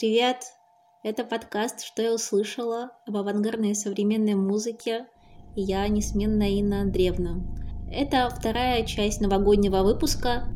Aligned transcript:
Привет! 0.00 0.54
Это 1.02 1.24
подкаст 1.24 1.82
«Что 1.82 2.00
я 2.00 2.14
услышала» 2.14 2.92
об 3.06 3.18
авангардной 3.18 3.74
современной 3.74 4.34
музыке, 4.34 5.04
и 5.54 5.60
я 5.60 5.86
несменная 5.88 6.48
Инна 6.48 6.80
Андреевна. 6.80 7.42
Это 7.92 8.30
вторая 8.30 8.86
часть 8.86 9.20
новогоднего 9.20 9.82
выпуска, 9.82 10.46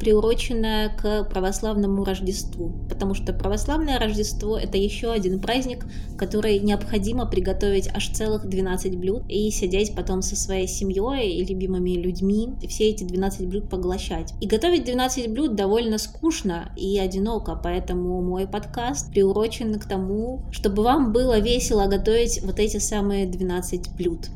приуроченная 0.00 0.90
к 0.90 1.24
православному 1.24 2.04
Рождеству, 2.04 2.72
потому 2.88 3.14
что 3.14 3.32
православное 3.32 3.98
Рождество— 3.98 4.58
это 4.58 4.76
еще 4.76 5.10
один 5.10 5.40
праздник, 5.40 5.86
который 6.18 6.58
необходимо 6.58 7.26
приготовить 7.26 7.88
аж 7.94 8.08
целых 8.10 8.46
12 8.46 8.96
блюд 8.98 9.22
и 9.28 9.50
сидеть 9.50 9.94
потом 9.94 10.22
со 10.22 10.36
своей 10.36 10.68
семьей 10.68 11.36
и 11.36 11.44
любимыми 11.44 11.90
людьми, 11.92 12.50
и 12.60 12.66
все 12.66 12.90
эти 12.90 13.04
12 13.04 13.46
блюд 13.48 13.68
поглощать. 13.68 14.34
И 14.40 14.46
готовить 14.46 14.84
12 14.84 15.32
блюд 15.32 15.54
довольно 15.54 15.98
скучно 15.98 16.72
и 16.76 16.98
одиноко, 16.98 17.58
поэтому 17.62 18.20
мой 18.22 18.46
подкаст 18.46 19.10
приурочен 19.10 19.78
к 19.78 19.86
тому, 19.86 20.44
чтобы 20.52 20.82
вам 20.82 21.12
было 21.12 21.38
весело 21.38 21.86
готовить 21.86 22.42
вот 22.42 22.58
эти 22.58 22.76
самые 22.76 23.26
12 23.26 23.96
блюд. 23.96 24.28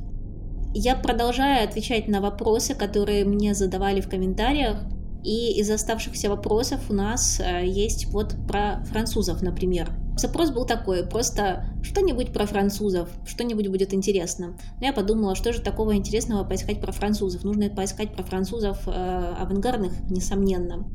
Я 0.78 0.94
продолжаю 0.94 1.66
отвечать 1.66 2.06
на 2.06 2.20
вопросы, 2.20 2.74
которые 2.74 3.24
мне 3.24 3.54
задавали 3.54 4.02
в 4.02 4.10
комментариях. 4.10 4.84
И 5.26 5.58
из 5.58 5.68
оставшихся 5.72 6.30
вопросов 6.30 6.88
у 6.88 6.94
нас 6.94 7.40
э, 7.40 7.66
есть 7.66 8.06
вот 8.12 8.36
про 8.46 8.84
французов, 8.84 9.42
например. 9.42 9.90
Запрос 10.16 10.50
был 10.50 10.64
такой, 10.64 11.04
просто 11.04 11.64
что-нибудь 11.82 12.32
про 12.32 12.46
французов, 12.46 13.08
что-нибудь 13.26 13.66
будет 13.66 13.92
интересно. 13.92 14.56
Но 14.80 14.86
я 14.86 14.92
подумала, 14.92 15.34
что 15.34 15.52
же 15.52 15.60
такого 15.60 15.96
интересного 15.96 16.44
поискать 16.44 16.80
про 16.80 16.92
французов. 16.92 17.42
Нужно 17.42 17.68
поискать 17.70 18.12
про 18.14 18.22
французов 18.22 18.86
э, 18.86 18.90
авангардных, 18.92 20.08
несомненно. 20.08 20.88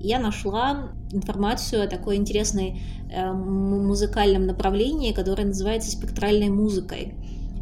Я 0.00 0.18
нашла 0.18 0.92
информацию 1.12 1.84
о 1.84 1.86
такой 1.86 2.16
интересной 2.16 2.80
э, 3.12 3.32
музыкальном 3.32 4.46
направлении, 4.46 5.12
которое 5.12 5.44
называется 5.44 5.90
спектральной 5.90 6.48
музыкой. 6.48 7.16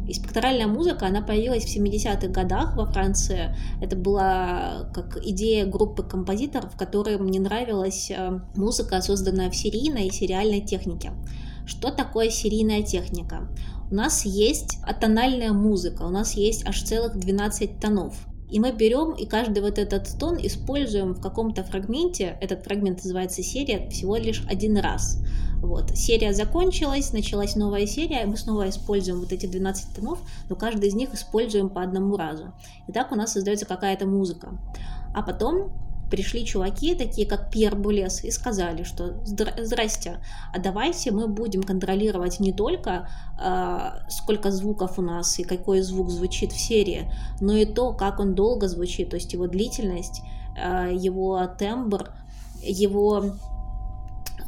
И 0.07 0.13
спектральная 0.13 0.67
музыка, 0.67 1.07
она 1.07 1.21
появилась 1.21 1.63
в 1.65 1.75
70-х 1.75 2.27
годах 2.27 2.75
во 2.75 2.85
Франции. 2.85 3.55
Это 3.81 3.95
была 3.95 4.89
как 4.93 5.17
идея 5.23 5.65
группы 5.65 6.03
композиторов, 6.03 6.75
которым 6.75 7.27
не 7.27 7.39
нравилась 7.39 8.11
э, 8.11 8.39
музыка, 8.55 9.01
созданная 9.01 9.49
в 9.49 9.55
серийной 9.55 10.07
и 10.07 10.11
сериальной 10.11 10.61
технике. 10.61 11.11
Что 11.65 11.91
такое 11.91 12.29
серийная 12.29 12.83
техника? 12.83 13.47
У 13.89 13.95
нас 13.95 14.25
есть 14.25 14.79
атональная 14.83 15.53
музыка, 15.53 16.03
у 16.03 16.09
нас 16.09 16.33
есть 16.33 16.67
аж 16.67 16.81
целых 16.81 17.17
12 17.17 17.79
тонов. 17.79 18.15
И 18.53 18.59
мы 18.59 18.71
берем 18.71 19.13
и 19.13 19.25
каждый 19.25 19.63
вот 19.63 19.79
этот 19.79 20.07
тон 20.19 20.37
используем 20.37 21.15
в 21.15 21.21
каком-то 21.21 21.63
фрагменте, 21.63 22.37
этот 22.39 22.63
фрагмент 22.63 23.03
называется 23.03 23.41
серия, 23.41 23.89
всего 23.89 24.15
лишь 24.15 24.43
один 24.47 24.77
раз. 24.77 25.17
Вот. 25.57 25.97
Серия 25.97 26.33
закончилась, 26.33 27.13
началась 27.13 27.55
новая 27.55 27.87
серия, 27.87 28.21
и 28.21 28.25
мы 28.27 28.37
снова 28.37 28.69
используем 28.69 29.21
вот 29.21 29.31
эти 29.31 29.47
12 29.47 29.95
тонов, 29.95 30.19
но 30.49 30.55
каждый 30.55 30.89
из 30.89 30.93
них 30.93 31.15
используем 31.15 31.67
по 31.67 31.81
одному 31.81 32.15
разу. 32.15 32.53
И 32.87 32.91
так 32.91 33.11
у 33.11 33.15
нас 33.15 33.33
создается 33.33 33.65
какая-то 33.65 34.05
музыка. 34.05 34.49
А 35.15 35.23
потом 35.23 35.71
пришли 36.13 36.45
чуваки, 36.45 36.93
такие 36.93 37.25
как 37.25 37.49
Пьер 37.49 37.75
Булес, 37.75 38.23
и 38.23 38.29
сказали, 38.29 38.83
что 38.83 39.15
здрасте, 39.25 40.19
а 40.53 40.59
давайте 40.59 41.09
мы 41.09 41.27
будем 41.27 41.63
контролировать 41.63 42.39
не 42.39 42.53
только 42.53 43.09
э, 43.41 44.09
сколько 44.09 44.51
звуков 44.51 44.99
у 44.99 45.01
нас 45.01 45.39
и 45.39 45.43
какой 45.43 45.81
звук 45.81 46.11
звучит 46.11 46.51
в 46.51 46.59
серии, 46.59 47.11
но 47.41 47.53
и 47.53 47.65
то, 47.65 47.93
как 47.93 48.19
он 48.19 48.35
долго 48.35 48.67
звучит, 48.67 49.09
то 49.09 49.15
есть 49.15 49.33
его 49.33 49.47
длительность, 49.47 50.21
э, 50.55 50.91
его 50.93 51.47
тембр, 51.57 52.11
его 52.61 53.33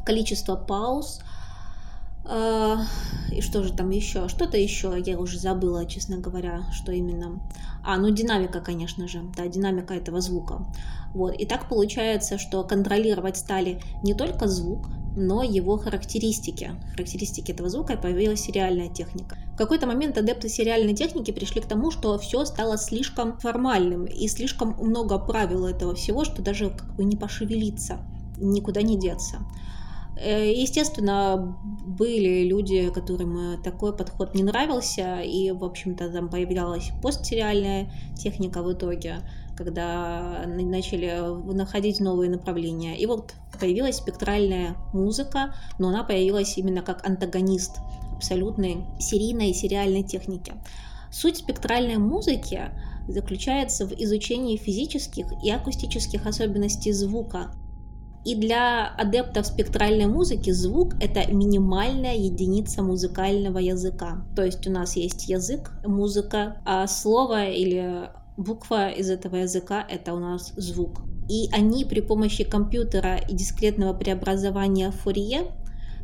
количество 0.06 0.56
пауз, 0.56 1.22
и 2.28 3.42
что 3.42 3.64
же 3.64 3.74
там 3.74 3.90
еще? 3.90 4.28
Что-то 4.30 4.58
еще, 4.58 4.96
я 5.06 5.20
уже 5.20 5.38
забыла, 5.40 5.86
честно 5.86 6.18
говоря, 6.18 6.64
что 6.72 6.92
именно. 6.92 7.40
А, 7.84 7.98
ну 7.98 8.10
динамика, 8.10 8.62
конечно 8.62 9.08
же, 9.08 9.22
да, 9.36 9.48
динамика 9.48 9.94
этого 9.94 10.22
звука. 10.22 10.66
Вот. 11.14 11.36
И 11.36 11.46
так 11.46 11.70
получается, 11.70 12.38
что 12.38 12.64
контролировать 12.64 13.38
стали 13.38 13.82
не 14.04 14.14
только 14.14 14.48
звук, 14.48 14.88
но 15.16 15.44
его 15.44 15.78
характеристики. 15.78 16.72
Характеристики 16.92 17.52
этого 17.52 17.70
звука 17.70 17.94
и 17.94 18.02
появилась 18.02 18.42
сериальная 18.42 18.90
техника. 18.90 19.38
В 19.54 19.58
какой-то 19.58 19.88
момент 19.88 20.18
адепты 20.18 20.50
сериальной 20.50 20.94
техники 20.94 21.32
пришли 21.32 21.62
к 21.62 21.68
тому, 21.68 21.92
что 21.92 22.18
все 22.18 22.44
стало 22.46 22.78
слишком 22.78 23.38
формальным 23.38 24.06
и 24.06 24.28
слишком 24.28 24.76
много 24.80 25.18
правил 25.18 25.66
этого 25.66 25.96
всего, 25.96 26.26
что 26.26 26.42
даже 26.42 26.70
как 26.70 26.96
бы 26.96 27.06
не 27.06 27.16
пошевелиться, 27.16 28.00
никуда 28.38 28.82
не 28.82 29.00
деться. 29.00 29.38
Э, 30.18 30.52
естественно, 30.52 31.58
были 31.86 32.44
люди, 32.44 32.90
которым 32.90 33.62
такой 33.64 33.96
подход 33.96 34.34
не 34.34 34.44
нравился, 34.44 35.22
и, 35.22 35.52
в 35.52 35.64
общем-то, 35.64 36.10
там 36.10 36.30
появлялась 36.30 36.92
постсериальная 37.02 37.92
техника 38.18 38.64
в 38.64 38.72
итоге, 38.72 39.18
когда 39.58 40.46
начали 40.48 41.14
находить 41.54 42.00
новые 42.00 42.30
направления. 42.30 42.98
И 42.98 43.06
вот 43.06 43.34
появилась 43.60 43.98
спектральная 43.98 44.76
музыка, 44.94 45.54
но 45.80 45.90
она 45.90 46.04
появилась 46.04 46.58
именно 46.58 46.82
как 46.82 47.06
антагонист 47.06 47.78
абсолютной 48.16 48.86
серийной 49.00 49.52
и 49.52 49.54
сериальной 49.54 50.04
техники. 50.04 50.54
Суть 51.12 51.38
спектральной 51.38 51.98
музыки 51.98 52.72
заключается 53.08 53.86
в 53.86 53.94
изучении 53.94 54.58
физических 54.58 55.28
и 55.44 55.50
акустических 55.50 56.26
особенностей 56.26 56.92
звука, 56.92 57.52
и 58.26 58.34
для 58.34 58.88
адептов 58.88 59.46
спектральной 59.46 60.08
музыки 60.08 60.50
звук— 60.50 60.96
это 61.00 61.32
минимальная 61.32 62.16
единица 62.16 62.82
музыкального 62.82 63.60
языка. 63.60 64.26
То 64.36 64.44
есть 64.44 64.66
у 64.66 64.72
нас 64.72 64.96
есть 64.96 65.30
язык, 65.30 65.72
музыка, 65.86 66.58
а 66.66 66.88
слово 66.88 67.46
или 67.46 68.10
буква 68.36 68.90
из 68.90 69.12
этого 69.12 69.36
языка— 69.36 69.86
это 69.90 70.16
у 70.16 70.20
нас 70.20 70.54
звук. 70.58 71.02
И 71.30 71.50
они 71.54 71.86
при 71.86 72.02
помощи 72.02 72.44
компьютера 72.44 73.18
и 73.18 73.36
дискретного 73.36 73.94
преобразования 73.94 74.90
Фурье 74.90 75.52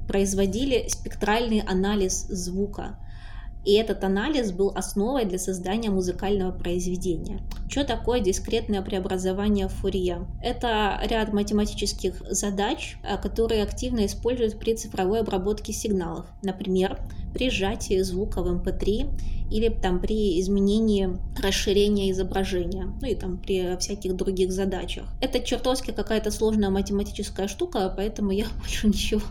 производили 0.07 0.87
спектральный 0.89 1.61
анализ 1.61 2.27
звука— 2.27 2.99
и 3.63 3.73
этот 3.73 4.03
анализ 4.03 4.51
был 4.51 4.71
основой 4.75 5.25
для 5.25 5.37
создания 5.37 5.89
музыкального 5.89 6.51
произведения. 6.51 7.41
Что 7.69 7.83
такое 7.83 8.19
дискретное 8.19 8.81
преобразование 8.81 9.67
Фурье? 9.67 10.25
Это 10.41 10.99
ряд 11.03 11.31
математических 11.31 12.21
задач, 12.29 12.97
э, 13.03 13.17
которые 13.17 13.63
активно 13.63 14.05
используют 14.05 14.59
при 14.59 14.75
цифровой 14.75 15.19
обработке 15.19 15.73
сигналов. 15.73 16.25
Например, 16.41 16.99
при 17.33 17.49
сжатии 17.49 18.01
звука 18.01 18.41
в 18.41 18.47
MP3 18.47 19.01
эм 19.01 19.17
или 19.51 19.67
там 19.67 19.99
при 19.99 20.39
изменении 20.39 21.09
расширения 21.41 22.09
изображения, 22.11 22.87
ну 23.01 23.07
и 23.07 23.15
там 23.15 23.37
при 23.37 23.75
всяких 23.77 24.15
других 24.15 24.51
задачах. 24.51 25.05
Это 25.19 25.41
чертовски 25.41 25.91
какая-то 25.91 26.31
сложная 26.31 26.69
математическая 26.69 27.47
штука, 27.47 27.93
поэтому 27.95 28.31
я 28.31 28.45
больше 28.59 28.87
ничего 28.87 29.21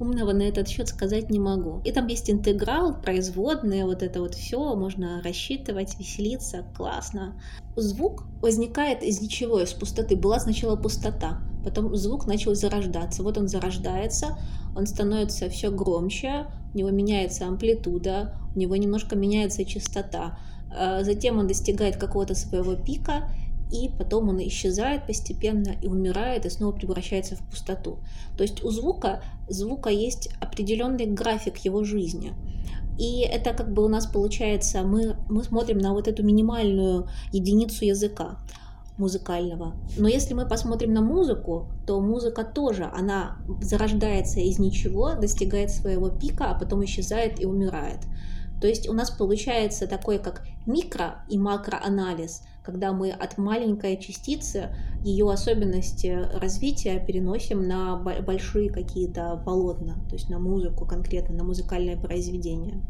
умного 0.00 0.32
на 0.32 0.42
этот 0.42 0.68
счет 0.68 0.88
сказать 0.88 1.30
не 1.30 1.38
могу. 1.38 1.80
И 1.84 1.92
там 1.92 2.08
есть 2.08 2.28
интеграл, 2.28 3.00
производные, 3.00 3.84
вот 3.84 4.02
это 4.02 4.20
вот 4.20 4.34
все, 4.34 4.74
можно 4.74 5.22
рассчитывать, 5.22 5.98
веселиться, 5.98 6.66
классно. 6.76 7.40
Звук 7.76 8.24
возникает 8.42 9.04
из 9.04 9.20
ничего, 9.20 9.60
из 9.60 9.72
пустоты. 9.72 10.16
Была 10.16 10.40
сначала 10.40 10.74
пустота, 10.74 11.40
потом 11.64 11.94
звук 11.94 12.26
начал 12.26 12.54
зарождаться. 12.54 13.22
Вот 13.22 13.38
он 13.38 13.46
зарождается, 13.46 14.36
он 14.74 14.86
становится 14.86 15.48
все 15.48 15.70
громче, 15.70 16.46
у 16.74 16.78
него 16.78 16.90
меняется 16.90 17.46
амплитуда, 17.46 18.34
него 18.58 18.76
немножко 18.76 19.16
меняется 19.16 19.64
частота. 19.64 20.38
А 20.70 21.02
затем 21.02 21.38
он 21.38 21.46
достигает 21.46 21.96
какого-то 21.96 22.34
своего 22.34 22.74
пика, 22.76 23.30
и 23.70 23.90
потом 23.98 24.28
он 24.28 24.40
исчезает 24.40 25.06
постепенно 25.06 25.74
и 25.82 25.86
умирает, 25.86 26.46
и 26.46 26.50
снова 26.50 26.72
превращается 26.72 27.36
в 27.36 27.40
пустоту. 27.40 27.98
То 28.36 28.42
есть 28.42 28.64
у 28.64 28.70
звука, 28.70 29.22
звука 29.48 29.90
есть 29.90 30.30
определенный 30.40 31.06
график 31.06 31.58
его 31.58 31.84
жизни. 31.84 32.32
И 32.98 33.20
это 33.20 33.52
как 33.52 33.72
бы 33.72 33.84
у 33.84 33.88
нас 33.88 34.06
получается, 34.06 34.82
мы, 34.82 35.16
мы 35.28 35.44
смотрим 35.44 35.78
на 35.78 35.92
вот 35.92 36.08
эту 36.08 36.24
минимальную 36.24 37.08
единицу 37.32 37.84
языка 37.84 38.38
музыкального. 38.96 39.74
Но 39.96 40.08
если 40.08 40.34
мы 40.34 40.46
посмотрим 40.46 40.92
на 40.92 41.00
музыку, 41.00 41.68
то 41.86 42.00
музыка 42.00 42.42
тоже, 42.42 42.90
она 42.92 43.38
зарождается 43.60 44.40
из 44.40 44.58
ничего, 44.58 45.14
достигает 45.14 45.70
своего 45.70 46.10
пика, 46.10 46.50
а 46.50 46.58
потом 46.58 46.84
исчезает 46.84 47.40
и 47.40 47.46
умирает. 47.46 48.00
То 48.60 48.66
есть 48.66 48.88
у 48.88 48.92
нас 48.92 49.10
получается 49.10 49.86
такой 49.86 50.18
как 50.18 50.46
микро 50.66 51.24
и 51.28 51.38
макроанализ, 51.38 52.42
когда 52.62 52.92
мы 52.92 53.10
от 53.10 53.38
маленькой 53.38 53.96
частицы 53.96 54.74
ее 55.02 55.30
особенности 55.30 56.28
развития 56.34 57.02
переносим 57.04 57.66
на 57.66 57.96
большие 57.96 58.70
какие-то 58.70 59.40
полотна, 59.44 59.94
то 60.08 60.16
есть 60.16 60.28
на 60.28 60.38
музыку 60.38 60.84
конкретно, 60.84 61.36
на 61.36 61.44
музыкальное 61.44 61.96
произведение. 61.96 62.82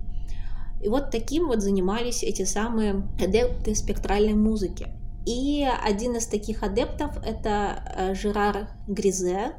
И 0.81 0.88
вот 0.88 1.11
таким 1.11 1.49
вот 1.49 1.61
занимались 1.61 2.23
эти 2.23 2.44
самые 2.44 3.03
адепты 3.20 3.75
спектральной 3.75 4.35
музыки. 4.35 4.88
И 5.26 5.67
один 5.85 6.17
из 6.17 6.26
таких 6.26 6.62
адептов— 6.62 7.19
это 7.25 7.82
э, 7.94 8.15
Жерар 8.15 8.70
Гризе, 8.87 9.53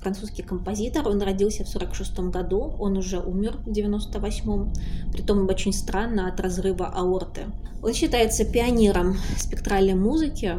французский 0.00 0.42
композитор. 0.42 1.06
Он 1.06 1.20
родился 1.22 1.64
в 1.64 1.68
46 1.68 2.18
году, 2.30 2.74
он 2.78 2.96
уже 2.96 3.20
умер 3.20 3.58
в 3.64 3.68
98-м, 3.68 4.72
притом 5.12 5.46
очень 5.48 5.72
странно 5.72 6.28
от 6.28 6.40
разрыва 6.40 6.86
аорты. 6.86 7.42
Он 7.82 7.92
считается 7.92 8.44
пионером 8.44 9.16
спектральной 9.36 9.94
музыки. 9.94 10.56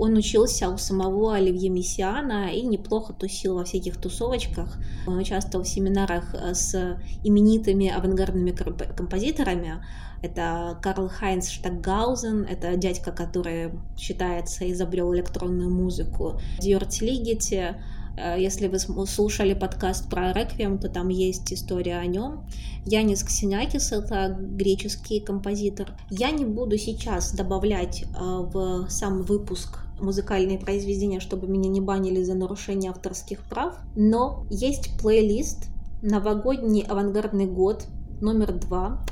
Он 0.00 0.14
учился 0.16 0.68
у 0.68 0.78
самого 0.78 1.34
Оливье 1.34 1.70
Мессиана 1.70 2.52
и 2.52 2.62
неплохо 2.62 3.12
тусил 3.12 3.56
во 3.56 3.64
всяких 3.64 3.96
тусовочках. 3.96 4.78
Он 5.08 5.18
участвовал 5.18 5.64
в 5.64 5.68
семинарах 5.68 6.36
с 6.52 6.96
именитыми 7.24 7.88
авангардными 7.88 8.52
композиторами. 8.52 9.84
Это 10.22 10.78
Карл 10.82 11.08
Хайнц 11.08 11.48
Штаггаузен, 11.48 12.44
это 12.44 12.76
дядька, 12.76 13.10
который 13.10 13.72
считается 13.96 14.70
изобрел 14.70 15.12
электронную 15.14 15.70
музыку. 15.70 16.40
Дьорт 16.60 17.00
Лигити, 17.00 17.74
Э, 17.74 17.97
если 18.38 18.68
вы 18.68 18.78
слушали 19.06 19.54
подкаст 19.54 20.08
про 20.08 20.32
Реквием, 20.32 20.78
то 20.78 20.88
там 20.88 21.08
есть 21.08 21.52
история 21.52 21.98
о 21.98 22.06
нем. 22.06 22.46
Янис 22.84 23.22
Ксенякис— 23.22 23.92
это 23.92 24.36
греческий 24.38 25.20
композитор. 25.20 25.92
Я 26.10 26.30
не 26.30 26.44
буду 26.44 26.78
сейчас 26.78 27.32
добавлять 27.32 28.02
э, 28.02 28.06
в 28.16 28.88
сам 28.88 29.22
выпуск 29.22 29.78
музыкальные 30.00 30.58
произведения, 30.58 31.20
чтобы 31.20 31.48
меня 31.48 31.68
не 31.68 31.80
банили 31.80 32.22
за 32.22 32.34
нарушение 32.34 32.90
авторских 32.90 33.42
прав, 33.44 33.76
но 33.94 34.46
есть 34.50 34.98
плейлист 34.98 35.66
«Новогодний 36.02 36.82
авангардный 36.82 37.46
год» 37.46 37.86
номер 38.20 38.52
два, 38.52 39.04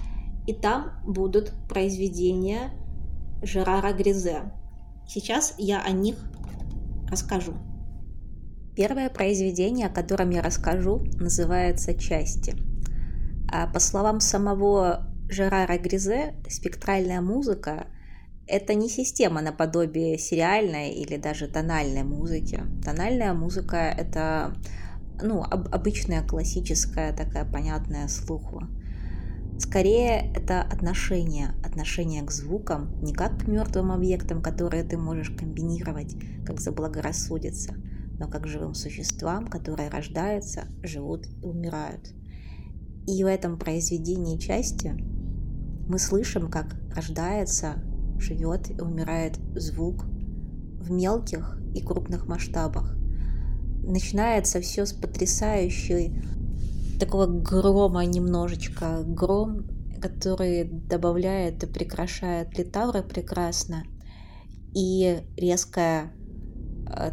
и 0.46 0.52
там 0.54 0.92
будут 1.04 1.52
произведения 1.68 2.70
Жерара 3.42 3.92
Гризе. 3.92 4.52
Сейчас 5.08 5.54
я 5.58 5.80
о 5.82 5.90
них 5.90 6.16
расскажу. 7.10 7.54
Первое 8.76 9.08
произведение, 9.08 9.86
о 9.86 9.90
котором 9.90 10.28
я 10.28 10.42
расскажу, 10.42 11.02
называется 11.18 11.94
«Части». 11.94 12.54
А 13.50 13.66
по 13.66 13.80
словам 13.80 14.20
самого 14.20 15.10
Жерара 15.30 15.78
Гризе, 15.78 16.34
спектральная 16.50 17.22
музыка— 17.22 17.86
это 18.46 18.74
не 18.74 18.90
система 18.90 19.40
наподобие 19.40 20.18
сериальной 20.18 20.90
или 20.90 21.16
даже 21.16 21.48
тональной 21.48 22.02
музыки. 22.02 22.64
Тональная 22.84 23.32
музыка— 23.32 23.76
это 23.98 24.54
ну, 25.22 25.42
об, 25.42 25.74
обычная 25.74 26.22
классическая, 26.22 27.16
такая 27.16 27.46
понятная 27.46 28.08
слуху. 28.08 28.64
Скорее, 29.58 30.30
это 30.34 30.60
отношение, 30.60 31.54
отношение 31.64 32.22
к 32.22 32.30
звукам, 32.30 33.00
не 33.00 33.14
как 33.14 33.38
к 33.38 33.48
мертвым 33.48 33.90
объектам, 33.90 34.42
которые 34.42 34.84
ты 34.84 34.98
можешь 34.98 35.30
комбинировать, 35.30 36.14
как 36.44 36.60
заблагорассудится, 36.60 37.74
но 38.18 38.28
как 38.28 38.46
живым 38.46 38.74
существам, 38.74 39.46
которые 39.46 39.88
рождаются, 39.88 40.68
живут 40.82 41.26
и 41.26 41.46
умирают. 41.46 42.12
И 43.06 43.22
в 43.22 43.26
этом 43.26 43.58
произведении 43.58 44.38
части 44.38 44.94
мы 45.88 45.98
слышим, 45.98 46.50
как 46.50 46.76
рождается, 46.94 47.82
живет 48.18 48.70
и 48.70 48.80
умирает 48.80 49.38
звук 49.54 50.04
в 50.04 50.90
мелких 50.90 51.58
и 51.74 51.80
крупных 51.82 52.26
масштабах. 52.26 52.96
Начинается 53.84 54.60
все 54.60 54.86
с 54.86 54.92
потрясающей 54.92 56.20
такого 56.98 57.26
грома 57.26 58.04
немножечко, 58.04 59.02
гром, 59.04 59.66
который 60.00 60.64
добавляет 60.64 61.62
и 61.62 61.66
прекращает 61.66 62.58
литавры 62.58 63.02
прекрасно, 63.02 63.84
и 64.74 65.20
резкая 65.36 66.12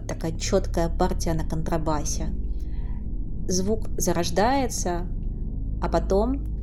такая 0.08 0.38
четкая 0.38 0.90
партия 0.90 1.34
на 1.34 1.44
контрабасе. 1.44 2.28
Звук 3.48 3.90
зарождается, 3.98 5.08
а 5.82 5.90
потом 5.90 6.54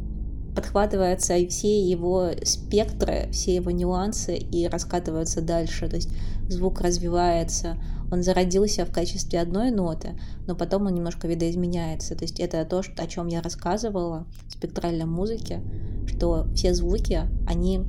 подхватываются 0.55 1.35
все 1.49 1.89
его 1.89 2.31
спектры, 2.43 3.29
все 3.33 3.55
его 3.55 3.71
нюансы 3.71 4.37
и 4.37 4.67
раскатываются 4.67 5.43
дальше. 5.43 5.89
То 5.89 5.97
есть 5.97 6.11
звук 6.49 6.81
развивается, 6.81 7.77
он 8.11 8.23
зародился 8.23 8.85
в 8.85 8.93
качестве 8.93 9.41
одной 9.41 9.71
ноты, 9.71 10.19
но 10.47 10.57
потом 10.57 10.87
он 10.87 10.95
немножко 10.95 11.29
видоизменяется. 11.29 12.17
То 12.17 12.25
есть 12.25 12.41
это 12.41 12.65
то, 12.65 12.83
о 12.97 13.07
чем 13.07 13.29
я 13.29 13.43
рассказывала 13.43 14.27
в 14.49 14.53
спектральной 14.53 15.05
музыке, 15.05 15.61
что 16.07 16.49
все 16.55 16.75
звуки, 16.75 17.23
они 17.47 17.83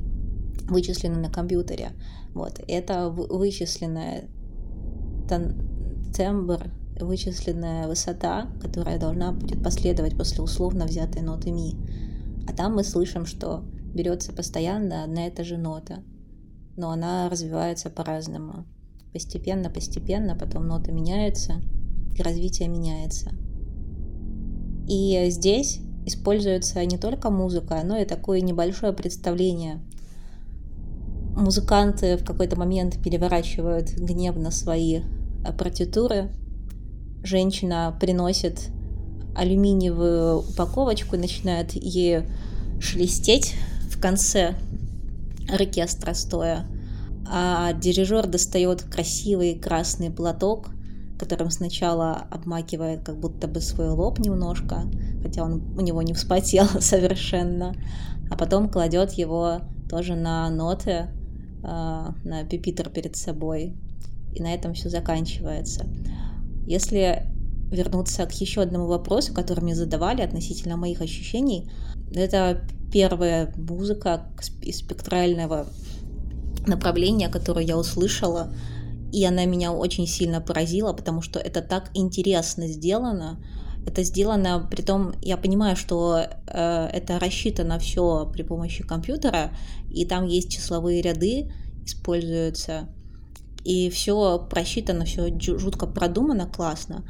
вычислены 0.68 1.18
на 1.18 1.30
компьютере. 1.30 1.90
Вот. 2.34 2.60
Это 2.68 3.08
вычисленное 3.10 4.28
тембр, 5.28 6.70
вычисленная 7.00 7.88
высота, 7.88 8.48
которая 8.60 8.98
должна 8.98 9.32
будет 9.32 9.62
последовать 9.62 10.16
после 10.16 10.42
условно 10.42 10.84
взятой 10.86 11.22
ноты 11.22 11.50
ми. 11.50 11.76
А 12.48 12.52
там 12.52 12.74
мы 12.74 12.84
слышим, 12.84 13.26
что 13.26 13.64
берется 13.94 14.32
постоянно 14.32 15.04
одна 15.04 15.26
и 15.26 15.30
та 15.30 15.44
же 15.44 15.56
нота, 15.56 16.02
но 16.76 16.90
она 16.90 17.28
развивается 17.28 17.90
по-разному. 17.90 18.66
Постепенно, 19.12 19.70
постепенно, 19.70 20.36
потом 20.36 20.66
ноты 20.66 20.92
меняются, 20.92 21.60
и 22.16 22.22
развитие 22.22 22.68
меняется. 22.68 23.32
И 24.88 25.26
здесь 25.30 25.80
используется 26.06 26.84
не 26.84 26.98
только 26.98 27.30
музыка, 27.30 27.80
но 27.84 27.96
и 27.98 28.04
такое 28.04 28.40
небольшое 28.40 28.92
представление. 28.92 29.80
Музыканты 31.34 32.18
в 32.18 32.24
какой-то 32.24 32.58
момент 32.58 33.02
переворачивают 33.02 33.90
гневно 33.92 34.50
свои 34.50 35.00
партитуры. 35.58 36.30
Женщина 37.22 37.96
приносит 37.98 38.68
алюминиевую 39.34 40.40
упаковочку 40.40 41.16
и 41.16 41.18
начинает 41.18 41.72
ею 41.72 42.26
шелестеть 42.80 43.54
в 43.90 44.00
конце 44.00 44.56
оркестра 45.48 46.12
стоя. 46.12 46.66
А 47.26 47.72
дирижер 47.72 48.26
достает 48.26 48.82
красивый 48.82 49.54
красный 49.54 50.10
платок, 50.10 50.68
которым 51.18 51.50
сначала 51.50 52.26
обмакивает 52.30 53.04
как 53.04 53.18
будто 53.18 53.48
бы 53.48 53.60
свой 53.60 53.88
лоб 53.88 54.18
немножко, 54.18 54.82
хотя 55.22 55.44
он 55.44 55.62
у 55.78 55.80
него 55.80 56.02
не 56.02 56.12
вспотел 56.12 56.66
совершенно, 56.80 57.74
а 58.30 58.36
потом 58.36 58.68
кладет 58.68 59.12
его 59.12 59.60
тоже 59.88 60.14
на 60.14 60.50
ноты, 60.50 61.06
на 61.62 62.44
пипитер 62.48 62.90
перед 62.90 63.16
собой 63.16 63.74
и 64.34 64.42
на 64.42 64.52
этом 64.52 64.74
все 64.74 64.88
заканчивается. 64.88 65.86
Если 66.66 67.26
вернуться 67.70 68.26
к 68.26 68.32
еще 68.32 68.62
одному 68.62 68.86
вопросу, 68.86 69.32
который 69.32 69.60
мне 69.60 69.74
задавали 69.74 70.22
относительно 70.22 70.76
моих 70.76 71.00
ощущений, 71.00 71.70
это 72.14 72.62
первая 72.92 73.52
музыка 73.56 74.26
из 74.60 74.78
спектрального 74.78 75.66
направления, 76.66 77.28
которую 77.28 77.66
я 77.66 77.78
услышала, 77.78 78.54
и 79.12 79.24
она 79.24 79.44
меня 79.44 79.72
очень 79.72 80.06
сильно 80.06 80.40
поразила, 80.40 80.92
потому 80.92 81.22
что 81.22 81.38
это 81.38 81.62
так 81.62 81.90
интересно 81.94 82.68
сделано. 82.68 83.38
Это 83.86 84.02
сделано, 84.04 84.66
при 84.70 84.82
том 84.82 85.14
я 85.22 85.36
понимаю, 85.36 85.76
что 85.76 86.20
э, 86.46 86.88
это 86.92 87.18
рассчитано 87.18 87.78
все 87.78 88.30
при 88.32 88.42
помощи 88.42 88.84
компьютера, 88.84 89.50
и 89.90 90.04
там 90.04 90.26
есть 90.26 90.50
числовые 90.50 91.02
ряды, 91.02 91.52
используются 91.84 92.88
и 93.64 93.90
все 93.90 94.38
просчитано, 94.38 95.04
все 95.04 95.36
жутко 95.38 95.86
продумано, 95.86 96.46
классно, 96.46 97.04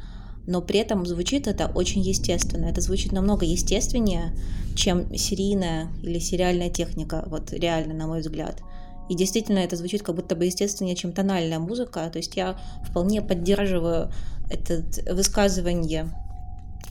но 0.45 0.61
при 0.61 0.79
этом 0.79 1.05
звучит 1.05 1.47
это 1.47 1.67
очень 1.67 2.01
естественно. 2.01 2.65
Это 2.65 2.81
звучит 2.81 3.11
намного 3.11 3.45
естественнее, 3.45 4.35
чем 4.75 5.15
серийная 5.15 5.89
или 6.01 6.19
сериальная 6.19 6.69
техника, 6.69 7.23
вот 7.27 7.51
реально, 7.53 7.93
на 7.93 8.07
мой 8.07 8.21
взгляд. 8.21 8.61
И 9.09 9.15
действительно 9.15 9.59
это 9.59 9.75
звучит 9.75 10.01
как 10.01 10.15
будто 10.15 10.35
бы 10.35 10.45
естественнее, 10.45 10.95
чем 10.95 11.11
тональная 11.11 11.59
музыка. 11.59 12.09
То 12.11 12.17
есть 12.17 12.35
я 12.35 12.57
вполне 12.87 13.21
поддерживаю 13.21 14.11
это 14.49 14.83
высказывание 15.13 16.09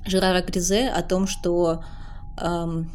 Жерара 0.05 0.43
Гризе 0.43 0.89
о 0.89 1.03
том, 1.03 1.27
что 1.27 1.85
эм, 2.41 2.91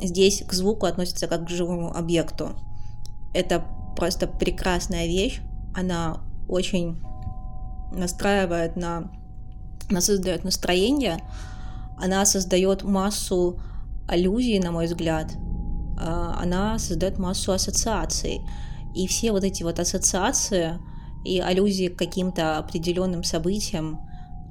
здесь 0.00 0.42
к 0.46 0.52
звуку 0.52 0.86
относится 0.86 1.26
как 1.26 1.46
к 1.46 1.50
живому 1.50 1.94
объекту. 1.96 2.50
Это 3.34 3.64
просто 3.96 4.26
прекрасная 4.26 5.06
вещь, 5.06 5.40
она 5.74 6.20
очень 6.48 7.00
настраивает 7.92 8.76
на, 8.76 9.10
она 9.88 10.00
создает 10.00 10.44
настроение, 10.44 11.18
она 11.98 12.24
создает 12.24 12.82
массу 12.82 13.60
аллюзий, 14.08 14.58
на 14.58 14.72
мой 14.72 14.86
взгляд, 14.86 15.32
а, 15.98 16.38
она 16.40 16.78
создает 16.78 17.18
массу 17.18 17.52
ассоциаций. 17.52 18.40
И 18.94 19.06
все 19.06 19.32
вот 19.32 19.44
эти 19.44 19.62
вот 19.62 19.78
ассоциации 19.78 20.78
и 21.24 21.38
аллюзии 21.38 21.88
к 21.88 21.98
каким-то 21.98 22.58
определенным 22.58 23.22
событиям, 23.22 24.00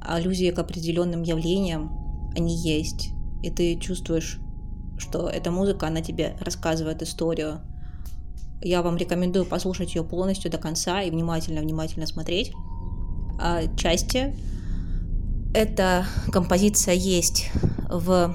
аллюзии 0.01 0.51
к 0.51 0.59
определенным 0.59 1.21
явлениям, 1.23 2.31
они 2.35 2.55
есть. 2.55 3.11
И 3.41 3.49
ты 3.49 3.77
чувствуешь, 3.77 4.39
что 4.97 5.29
эта 5.29 5.51
музыка, 5.51 5.87
она 5.87 6.01
тебе 6.01 6.35
рассказывает 6.41 7.01
историю, 7.01 7.61
я 8.61 8.81
вам 8.81 8.97
рекомендую 8.97 9.45
послушать 9.45 9.95
ее 9.95 10.03
полностью 10.03 10.51
до 10.51 10.57
конца 10.57 11.01
и 11.01 11.09
внимательно-внимательно 11.09 12.05
смотреть. 12.05 12.51
А 13.39 13.61
части 13.77 14.35
Эта 15.53 16.05
композиция 16.31 16.93
есть 16.93 17.49
в, 17.89 18.33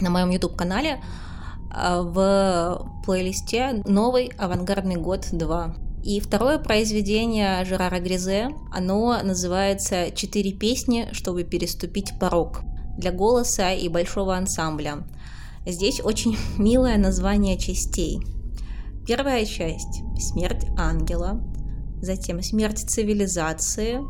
на 0.00 0.10
моем 0.10 0.30
YouTube-канале 0.30 1.02
а, 1.70 2.02
в 2.02 3.02
плейлисте 3.04 3.82
«Новый 3.86 4.28
авангардный 4.38 4.96
год 4.96 5.26
2». 5.32 5.83
И 6.04 6.20
второе 6.20 6.58
произведение 6.58 7.64
Жерара 7.64 7.98
Гризе, 7.98 8.50
оно 8.70 9.18
называется 9.22 10.10
«Четыре 10.14 10.52
песни, 10.52 11.08
чтобы 11.12 11.44
переступить 11.44 12.18
порог» 12.20 12.60
для 12.98 13.10
голоса 13.10 13.72
и 13.72 13.88
большого 13.88 14.36
ансамбля. 14.36 15.06
Здесь 15.64 16.02
очень 16.04 16.36
милое 16.58 16.98
название 16.98 17.56
частей. 17.56 18.20
Первая 19.06 19.46
часть– 19.46 20.02
смерть 20.18 20.66
ангела, 20.76 21.40
затем 22.02 22.42
смерть 22.42 22.84
цивилизации, 22.86 24.00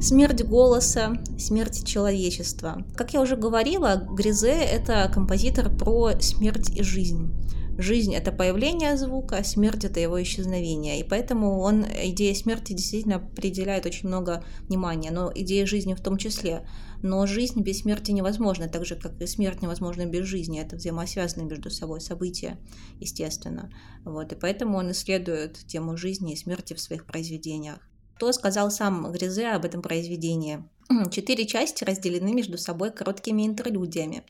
смерть 0.00 0.44
голоса, 0.44 1.14
смерть 1.40 1.84
человечества. 1.84 2.84
Как 2.94 3.14
я 3.14 3.20
уже 3.20 3.34
говорила, 3.34 4.06
Гризе– 4.12 4.52
это 4.52 5.10
композитор 5.12 5.70
про 5.70 6.12
смерть 6.20 6.70
и 6.70 6.84
жизнь. 6.84 7.32
Жизнь— 7.80 8.14
это 8.16 8.30
появление 8.30 8.98
звука, 8.98 9.38
а 9.38 9.44
смерть— 9.44 9.84
это 9.86 10.00
его 10.00 10.22
исчезновение. 10.22 11.00
И 11.00 11.02
поэтому 11.02 11.60
он 11.60 11.86
идея 12.04 12.34
смерти 12.34 12.74
действительно 12.74 13.16
определяет 13.16 13.86
очень 13.86 14.06
много 14.06 14.44
внимания, 14.68 15.10
но 15.10 15.32
идея 15.34 15.64
жизни 15.64 15.94
в 15.94 16.02
том 16.02 16.18
числе. 16.18 16.68
Но 17.02 17.24
жизнь 17.24 17.62
без 17.62 17.80
смерти 17.80 18.10
невозможна, 18.10 18.68
так 18.68 18.84
же, 18.84 18.96
как 18.96 19.18
и 19.22 19.26
смерть 19.26 19.62
невозможна 19.62 20.04
без 20.04 20.26
жизни. 20.26 20.60
Это 20.60 20.76
взаимосвязанные 20.76 21.48
между 21.48 21.70
собой 21.70 22.02
события, 22.02 22.58
естественно. 22.98 23.72
Вот. 24.04 24.30
И 24.30 24.36
поэтому 24.36 24.76
он 24.76 24.90
исследует 24.90 25.56
тему 25.66 25.96
жизни 25.96 26.34
и 26.34 26.36
смерти 26.36 26.74
в 26.74 26.80
своих 26.80 27.06
произведениях. 27.06 27.78
Что 28.18 28.30
сказал 28.32 28.70
сам 28.70 29.10
Гризе 29.10 29.48
об 29.48 29.64
этом 29.64 29.80
произведении? 29.80 30.62
Четыре 31.10 31.46
части 31.46 31.84
разделены 31.84 32.34
между 32.34 32.58
собой 32.58 32.90
короткими 32.90 33.46
интерлюдиями, 33.46 34.24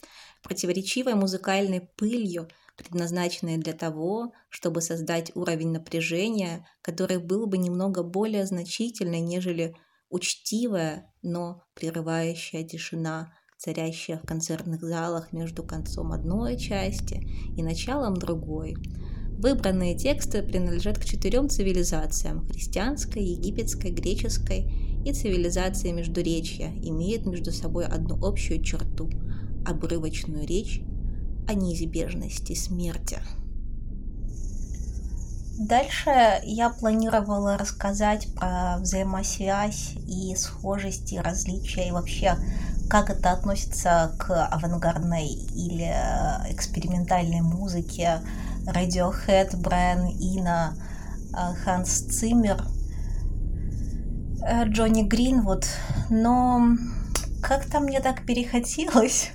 противоречивой 0.44 1.14
музыкальной 1.14 1.80
пылью, 1.96 2.48
предназначенные 2.80 3.58
для 3.58 3.74
того, 3.74 4.32
чтобы 4.48 4.80
создать 4.80 5.30
уровень 5.34 5.72
напряжения, 5.72 6.66
который 6.82 7.18
был 7.18 7.46
бы 7.46 7.58
немного 7.58 8.02
более 8.02 8.46
значительный, 8.46 9.20
нежели 9.20 9.74
учтивая, 10.08 11.12
но 11.22 11.62
прерывающая 11.74 12.64
тишина, 12.64 13.32
царящая 13.58 14.18
в 14.18 14.26
концертных 14.26 14.80
залах 14.82 15.32
между 15.32 15.62
концом 15.62 16.12
одной 16.12 16.58
части 16.58 17.22
и 17.56 17.62
началом 17.62 18.16
другой. 18.16 18.76
Выбранные 19.38 19.96
тексты 19.96 20.42
принадлежат 20.42 20.98
к 20.98 21.04
четырем 21.04 21.48
цивилизациям– 21.48 22.46
христианской, 22.48 23.22
египетской, 23.22 23.90
греческой 23.90 24.70
и 25.04 25.12
цивилизации 25.12 25.92
Междуречья, 25.92 26.68
имеют 26.82 27.26
между 27.26 27.52
собой 27.52 27.86
одну 27.86 28.18
общую 28.22 28.62
черту– 28.62 29.10
обрывочную 29.66 30.46
речь 30.46 30.82
о 31.48 31.54
неизбежности 31.54 32.54
смерти. 32.54 33.18
Дальше 35.58 36.40
я 36.42 36.70
планировала 36.70 37.58
рассказать 37.58 38.32
про 38.34 38.78
взаимосвязь 38.78 39.92
и 40.08 40.34
схожести, 40.34 41.16
различия 41.16 41.88
и 41.88 41.92
вообще 41.92 42.36
как 42.88 43.10
это 43.10 43.32
относится 43.32 44.16
к 44.18 44.46
авангардной 44.46 45.28
или 45.28 45.94
экспериментальной 46.50 47.42
музыке 47.42 48.20
Radiohead, 48.66 49.56
Брайан 49.58 50.08
Ина, 50.18 50.74
Ханс 51.62 51.90
Циммер, 51.90 52.64
Джонни 54.64 55.02
Гринвуд, 55.02 55.66
но 56.08 56.76
как-то 57.42 57.80
мне 57.80 58.00
так 58.00 58.24
перехотелось 58.24 59.30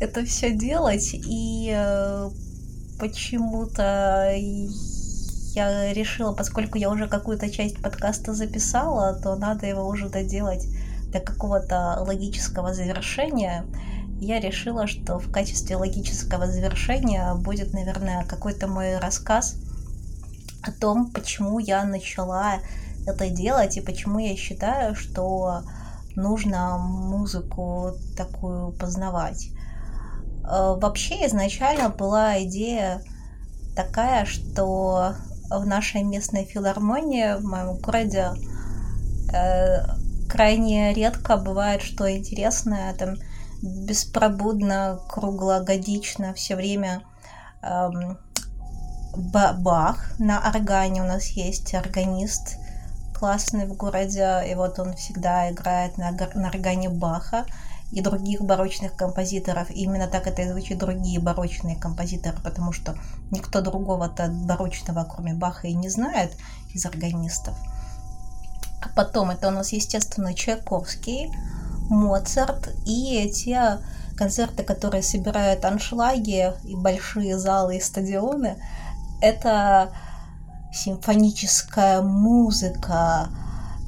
это 0.00 0.24
все 0.24 0.52
делать, 0.52 1.10
и 1.12 1.72
э, 1.74 2.30
почему-то 2.98 4.34
я 5.56 5.92
решила, 5.92 6.32
поскольку 6.32 6.78
я 6.78 6.90
уже 6.90 7.08
какую-то 7.08 7.50
часть 7.50 7.80
подкаста 7.80 8.34
записала, 8.34 9.14
то 9.14 9.36
надо 9.36 9.66
его 9.66 9.86
уже 9.86 10.08
доделать 10.08 10.66
до 11.12 11.20
какого-то 11.20 12.02
логического 12.06 12.74
завершения. 12.74 13.64
Я 14.20 14.40
решила, 14.40 14.86
что 14.86 15.18
в 15.18 15.30
качестве 15.30 15.76
логического 15.76 16.46
завершения 16.46 17.34
будет, 17.34 17.72
наверное, 17.72 18.24
какой-то 18.24 18.66
мой 18.66 18.98
рассказ 18.98 19.56
о 20.62 20.72
том, 20.72 21.10
почему 21.10 21.58
я 21.58 21.84
начала 21.84 22.60
это 23.06 23.30
делать 23.30 23.76
и 23.76 23.80
почему 23.80 24.18
я 24.18 24.36
считаю, 24.36 24.94
что 24.94 25.62
нужно 26.16 26.78
музыку 26.78 27.92
такую 28.16 28.72
познавать. 28.72 29.50
Э, 30.44 30.76
вообще 30.80 31.26
изначально 31.26 31.90
была 31.90 32.42
идея 32.42 33.02
такая, 33.76 34.24
что 34.24 35.14
в 35.50 35.66
нашей 35.66 36.02
местной 36.02 36.44
филармонии 36.44 37.38
в 37.38 37.44
моем 37.44 37.78
городе 37.78 38.32
э, 39.32 39.84
крайне 40.28 40.92
редко 40.92 41.36
бывает 41.36 41.82
что 41.82 42.10
интересное, 42.10 42.92
там 42.94 43.16
беспробудно, 43.62 45.00
круглогодично, 45.08 46.34
все 46.34 46.56
время 46.56 47.02
эм, 47.62 48.18
Бах 49.16 50.12
на 50.18 50.46
органе 50.46 51.02
у 51.02 51.06
нас 51.06 51.28
есть 51.28 51.74
органист 51.74 52.58
классный 53.18 53.66
в 53.66 53.74
городе, 53.74 54.44
и 54.50 54.54
вот 54.54 54.78
он 54.78 54.94
всегда 54.94 55.50
играет 55.50 55.96
на, 55.96 56.10
на 56.10 56.48
органе 56.48 56.88
Баха 56.88 57.46
и 57.92 58.00
других 58.00 58.42
барочных 58.42 58.94
композиторов. 58.94 59.70
И 59.70 59.82
именно 59.84 60.06
так 60.06 60.26
это 60.26 60.42
и 60.42 60.48
звучит 60.48 60.78
другие 60.78 61.20
барочные 61.20 61.76
композиторы, 61.76 62.36
потому 62.42 62.72
что 62.72 62.94
никто 63.30 63.60
другого-то 63.60 64.28
барочного, 64.28 65.04
кроме 65.04 65.34
Баха, 65.34 65.68
и 65.68 65.74
не 65.74 65.88
знает 65.88 66.36
из 66.74 66.84
органистов. 66.84 67.54
А 68.82 68.88
потом 68.94 69.30
это 69.30 69.48
у 69.48 69.50
нас, 69.50 69.72
естественно, 69.72 70.34
Чайковский, 70.34 71.32
Моцарт 71.88 72.74
и 72.84 73.30
те 73.30 73.78
концерты, 74.16 74.62
которые 74.62 75.02
собирают 75.02 75.64
аншлаги 75.64 76.52
и 76.64 76.74
большие 76.74 77.38
залы 77.38 77.76
и 77.76 77.80
стадионы. 77.80 78.56
Это 79.20 79.92
симфоническая 80.76 82.02
музыка 82.02 83.28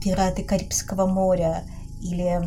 «Пираты 0.02 0.42
Карибского 0.42 1.07
моря» 1.07 1.64
или 2.00 2.40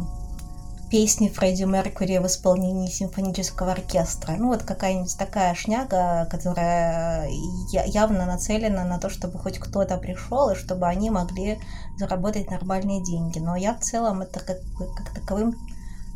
песни 0.90 1.30
Фредди 1.30 1.64
Меркьюри 1.64 2.18
в 2.18 2.26
исполнении 2.26 2.90
симфонического 2.90 3.72
оркестра. 3.72 4.34
Ну, 4.38 4.48
вот 4.48 4.64
какая-нибудь 4.64 5.18
такая 5.18 5.54
шняга, 5.56 6.28
которая 6.30 7.30
явно 7.72 8.26
нацелена 8.26 8.84
на 8.84 9.00
то, 9.00 9.10
чтобы 9.10 9.40
хоть 9.40 9.58
кто-то 9.58 9.98
пришел, 9.98 10.50
и 10.50 10.56
чтобы 10.56 10.88
они 10.88 11.10
могли 11.10 11.60
заработать 11.98 12.52
нормальные 12.52 13.02
деньги. 13.04 13.40
Но 13.40 13.56
я 13.56 13.74
в 13.74 13.80
целом 13.80 14.22
это 14.22 14.42
как, 14.42 14.58
как 14.98 15.14
таковым 15.14 15.56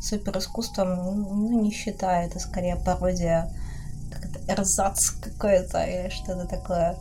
супер 0.02 0.36
искусством 0.36 0.94
ну, 0.94 1.62
не 1.62 1.70
считаю. 1.70 2.28
Это 2.28 2.38
скорее 2.38 2.76
пародия, 2.76 3.50
как 4.10 4.58
эрзац 4.58 5.10
какой-то 5.10 5.84
или 5.84 6.10
что-то 6.10 6.46
такое. 6.46 6.96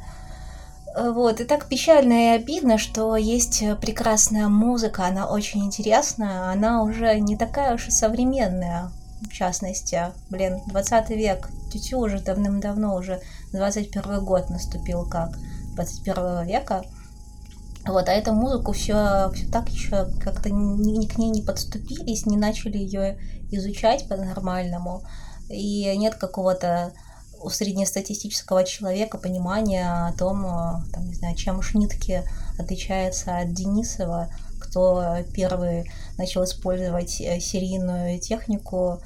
Вот, 0.98 1.42
и 1.42 1.44
так 1.44 1.68
печально 1.68 2.14
и 2.14 2.36
обидно, 2.38 2.78
что 2.78 3.18
есть 3.18 3.62
прекрасная 3.82 4.48
музыка, 4.48 5.06
она 5.06 5.28
очень 5.28 5.66
интересная, 5.66 6.52
она 6.52 6.84
уже 6.84 7.20
не 7.20 7.36
такая 7.36 7.76
уж 7.76 7.90
и 7.90 7.92
современная, 7.92 8.92
в 9.22 9.34
частности. 9.34 10.14
Блин, 10.30 10.62
20 10.68 11.10
век, 11.10 11.50
тютю 11.70 12.00
уже 12.00 12.22
давным-давно, 12.22 12.96
уже 12.96 13.20
21 13.52 14.24
год 14.24 14.50
наступил 14.50 15.06
как 15.06 15.38
21 15.76 16.46
века. 16.46 16.84
Вот, 17.86 18.08
а 18.08 18.14
эту 18.14 18.32
музыку 18.32 18.72
все, 18.72 19.30
все 19.34 19.48
так 19.52 19.68
еще 19.68 20.08
как-то 20.22 20.50
ни, 20.50 20.98
ни 20.98 21.08
к 21.08 21.18
ней 21.18 21.30
не 21.30 21.42
подступились, 21.42 22.26
не 22.26 22.38
начали 22.38 22.78
ее 22.78 23.20
изучать 23.52 24.08
по-нормальному. 24.08 25.04
И 25.50 25.96
нет 25.98 26.16
какого-то 26.16 26.94
у 27.46 27.50
среднестатистического 27.50 28.64
человека 28.64 29.18
понимание 29.20 29.88
о 29.88 30.14
том, 30.14 30.46
э, 30.46 30.92
там, 30.92 31.08
не 31.08 31.14
знаю, 31.14 31.36
чем 31.36 31.62
Шнитке 31.62 32.24
отличается 32.58 33.38
от 33.38 33.54
Денисова, 33.54 34.30
кто 34.60 35.18
первый 35.34 35.90
начал 36.18 36.44
использовать 36.44 37.22
э, 37.22 37.40
серийную 37.40 38.20
технику, 38.20 39.00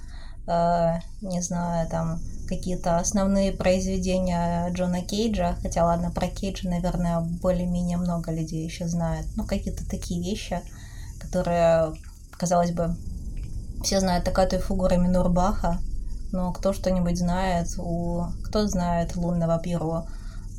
э, 0.47 0.99
не 1.21 1.41
знаю, 1.41 1.89
там 1.89 2.21
какие-то 2.47 2.97
основные 2.97 3.51
произведения 3.51 4.71
Джона 4.71 5.01
Кейджа, 5.01 5.57
хотя 5.61 5.85
ладно, 5.85 6.09
про 6.09 6.27
Кейджа, 6.27 6.69
наверное, 6.69 7.19
более-менее 7.19 7.97
много 7.97 8.31
людей 8.31 8.63
еще 8.63 8.87
знают, 8.87 9.27
ну 9.35 9.45
какие-то 9.45 9.87
такие 9.87 10.21
вещи, 10.21 10.61
которые, 11.19 11.93
казалось 12.31 12.71
бы, 12.71 12.95
все 13.83 13.99
знают 13.99 14.23
такая 14.23 14.49
фигура 14.49 14.95
Минурбаха, 14.95 15.79
но 16.31 16.51
кто 16.51 16.73
что-нибудь 16.73 17.17
знает, 17.17 17.67
у... 17.77 18.25
кто 18.43 18.67
знает 18.67 19.15
лунного 19.15 19.59
перо, 19.59 20.05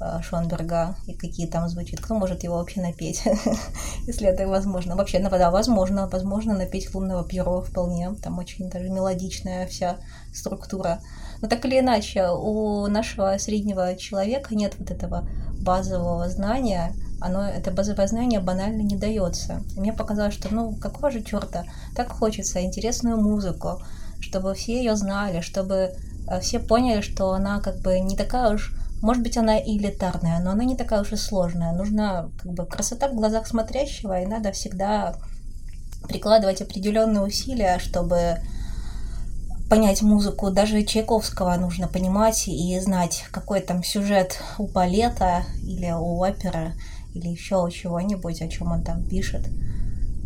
э, 0.01 0.21
Шонберга 0.23 0.97
и 1.07 1.15
какие 1.15 1.47
там 1.47 1.69
звучит. 1.69 2.01
Кто 2.01 2.15
может 2.15 2.43
его 2.43 2.57
вообще 2.57 2.81
напеть, 2.81 3.23
если 4.07 4.29
это 4.29 4.47
возможно? 4.49 4.97
Вообще, 4.97 5.19
ну, 5.19 5.31
да, 5.31 5.51
возможно, 5.51 6.09
возможно 6.09 6.57
напеть 6.57 6.93
лунного 6.95 7.25
пьеро 7.25 7.61
вполне. 7.61 8.15
Там 8.23 8.39
очень 8.39 8.71
даже 8.71 8.89
мелодичная 8.89 9.67
вся 9.67 9.97
структура. 10.33 11.01
Но 11.41 11.49
так 11.49 11.65
или 11.65 11.79
иначе, 11.79 12.29
у 12.29 12.87
нашего 12.87 13.37
среднего 13.39 13.97
человека 13.97 14.55
нет 14.55 14.75
вот 14.79 14.91
этого 14.91 15.29
базового 15.61 16.29
знания, 16.29 16.95
оно, 17.21 17.45
это 17.45 17.71
базовое 17.71 18.07
знание 18.07 18.41
банально 18.41 18.83
не 18.83 18.97
дается. 18.97 19.63
Мне 19.77 19.93
показалось, 19.93 20.35
что 20.35 20.53
ну 20.55 20.75
какого 20.75 21.11
же 21.11 21.23
черта, 21.23 21.65
так 21.95 22.11
хочется 22.11 22.63
интересную 22.63 23.21
музыку, 23.21 23.83
чтобы 24.21 24.55
все 24.55 24.79
ее 24.79 24.97
знали, 24.97 25.41
чтобы 25.41 25.95
э, 26.29 26.41
все 26.41 26.59
поняли, 26.59 27.01
что 27.01 27.33
она 27.33 27.61
как 27.61 27.81
бы 27.81 27.99
не 28.01 28.17
такая 28.17 28.55
уж 28.55 28.75
может 29.03 29.23
быть, 29.23 29.39
она 29.39 29.59
и 29.59 29.79
элитарная, 29.79 30.41
но 30.41 30.51
она 30.51 30.65
не 30.65 30.77
такая 30.77 31.01
уж 31.01 31.13
и 31.13 31.17
сложная. 31.17 31.73
Нужна 31.73 32.29
как 32.43 32.53
бы 32.53 32.67
красота 32.67 33.09
в 33.09 33.15
глазах 33.15 33.47
смотрящего, 33.47 34.21
и 34.21 34.27
надо 34.27 34.53
всегда 34.53 35.15
прикладывать 36.07 36.61
определенные 36.61 37.23
усилия, 37.23 37.79
чтобы 37.79 38.41
понять 39.71 40.03
музыку. 40.03 40.51
Даже 40.51 40.83
Чайковского 40.83 41.57
нужно 41.57 41.89
понимать 41.89 42.47
и 42.49 42.79
знать, 42.81 43.25
какой 43.31 43.61
там 43.61 43.83
сюжет 43.83 44.39
у 44.59 44.67
балета 44.67 45.45
или 45.63 45.91
у 45.93 46.23
оперы 46.23 46.75
или 47.15 47.29
еще 47.29 47.69
чего-нибудь, 47.73 48.43
о 48.43 48.49
чем 48.49 48.73
он 48.73 48.83
там 48.83 49.03
пишет. 49.03 49.49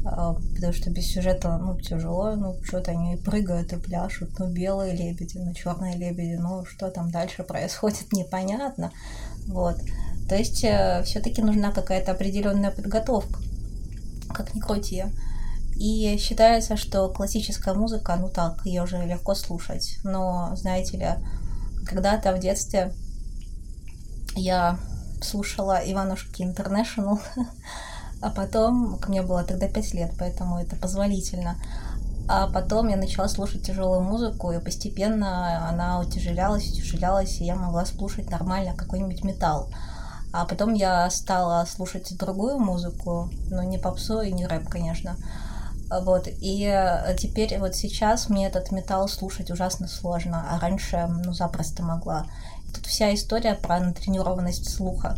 А, 0.05 0.35
потому 0.35 0.73
что 0.73 0.91
без 0.91 1.07
сюжета, 1.07 1.57
ну, 1.57 1.81
тяжело, 1.81 2.35
ну, 2.37 2.57
что-то 2.63 2.91
они 2.91 3.17
прыгают 3.17 3.73
и 3.73 3.77
пляшут, 3.77 4.39
ну, 4.39 4.53
белые 4.53 4.95
лебеди, 4.95 5.39
ну, 5.39 5.55
черные 5.55 5.97
лебеди, 5.97 6.37
ну, 6.39 6.65
что 6.67 6.91
там 6.91 7.11
дальше 7.11 7.43
происходит, 7.43 8.07
непонятно, 8.13 8.93
вот. 9.47 9.77
То 10.29 10.37
есть 10.37 10.65
э, 10.65 11.03
все-таки 11.05 11.43
нужна 11.43 11.71
какая-то 11.71 12.13
определенная 12.13 12.71
подготовка, 12.71 13.41
как 14.33 14.55
ни 14.55 14.61
крути. 14.61 15.05
И 15.77 16.17
считается, 16.19 16.77
что 16.77 17.09
классическая 17.09 17.75
музыка, 17.75 18.17
ну 18.17 18.29
так, 18.29 18.65
ее 18.65 18.87
же 18.87 19.05
легко 19.05 19.35
слушать. 19.35 19.99
Но, 20.05 20.55
знаете 20.57 20.97
ли, 20.97 21.09
когда-то 21.87 22.35
в 22.35 22.39
детстве 22.39 22.95
я 24.37 24.79
слушала 25.21 25.81
Иванушки 25.85 26.43
Интернешнл, 26.43 27.21
а 28.25 28.31
потом, 28.31 28.99
мне 29.07 29.21
было 29.21 29.45
тогда 29.45 29.69
5 29.69 29.93
лет, 29.93 30.13
поэтому 30.19 30.59
это 30.59 30.77
позволительно. 30.77 31.57
А 32.27 32.47
потом 32.47 32.89
я 32.89 32.97
начала 32.97 33.29
слушать 33.29 33.67
тяжелую 33.67 34.01
музыку, 34.01 34.51
и 34.51 34.59
постепенно 34.59 35.69
она 35.69 36.01
утяжелялась, 36.01 36.71
утяжелялась, 36.71 37.39
и 37.39 37.45
я 37.45 37.55
могла 37.55 37.85
слушать 37.85 38.31
нормально 38.31 38.75
какой-нибудь 38.75 39.25
металл. 39.25 39.69
А 40.33 40.47
потом 40.47 40.73
я 40.73 41.11
стала 41.11 41.67
слушать 41.67 42.17
другую 42.17 42.59
музыку, 42.59 43.29
но 43.51 43.63
не 43.63 43.77
попсу 43.77 44.23
и 44.23 44.33
не 44.33 44.47
рэп, 44.47 44.71
конечно. 44.71 45.17
Вот, 45.91 46.27
и 46.27 47.15
теперь 47.19 47.59
вот 47.59 47.75
сейчас 47.75 48.31
мне 48.31 48.47
этот 48.47 48.73
металл 48.73 49.07
слушать 49.07 49.51
ужасно 49.51 49.87
сложно, 49.87 50.47
а 50.51 50.59
раньше, 50.59 51.07
ну, 51.09 51.35
запросто 51.35 51.83
могла. 51.83 52.25
Тут 52.75 52.87
вся 52.87 53.15
история 53.15 53.55
про 53.55 53.81
натренированность 53.81 54.75
слуха. 54.75 55.15